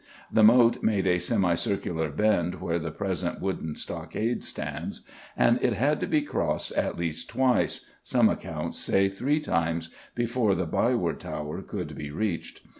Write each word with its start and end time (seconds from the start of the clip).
The 0.31 0.43
Moat 0.43 0.81
made 0.81 1.05
a 1.05 1.19
semicircular 1.19 2.09
bend 2.09 2.59
where 2.59 2.79
the 2.79 2.89
present 2.89 3.39
wooden 3.39 3.75
stockade 3.75 4.43
stands, 4.43 5.01
and 5.37 5.61
it 5.61 5.73
had 5.73 5.99
to 5.99 6.07
be 6.07 6.23
crossed 6.23 6.71
at 6.71 6.97
least 6.97 7.29
twice 7.29 7.87
some 8.01 8.27
accounts 8.27 8.79
say 8.79 9.09
three 9.09 9.39
times 9.39 9.89
before 10.15 10.55
the 10.55 10.65
Byward 10.65 11.19
Tower 11.19 11.61
could 11.61 11.93
be 11.95 12.09
reached. 12.09 12.61